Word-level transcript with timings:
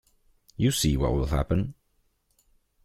You 0.57 0.71
see 0.71 0.97
what 0.97 1.13
will 1.13 1.27
happen. 1.27 1.75